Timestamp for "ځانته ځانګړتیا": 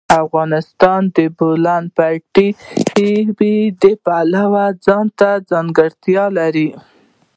4.85-6.25